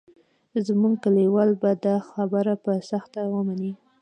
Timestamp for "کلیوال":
1.03-1.49